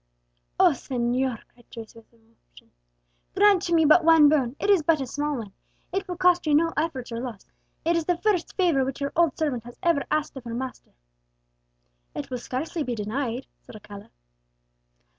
"Oh, 0.59 0.71
señor," 0.73 1.43
cried 1.53 1.69
Teresa 1.69 1.99
with 1.99 2.11
emotion, 2.11 2.71
"grant 3.35 3.61
to 3.61 3.73
me 3.75 3.85
but 3.85 4.03
one 4.03 4.29
boon; 4.29 4.55
it 4.59 4.67
is 4.67 4.81
but 4.81 4.99
a 4.99 5.05
small 5.05 5.37
one 5.37 5.53
it 5.93 6.07
will 6.07 6.17
cost 6.17 6.47
you 6.47 6.55
no 6.55 6.73
effort 6.75 7.11
or 7.11 7.19
loss 7.19 7.45
it 7.85 7.95
is 7.95 8.05
the 8.05 8.17
first 8.17 8.55
favour 8.55 8.83
which 8.83 8.99
your 8.99 9.13
old 9.15 9.37
servant 9.37 9.63
ever 9.83 9.99
has 9.99 10.07
asked 10.09 10.35
of 10.37 10.43
her 10.45 10.55
master." 10.55 10.93
"It 12.15 12.31
will 12.31 12.39
scarcely 12.39 12.81
be 12.81 12.95
denied," 12.95 13.45
said 13.61 13.75
Alcala. 13.75 14.09